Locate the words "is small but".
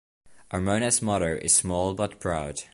1.43-2.19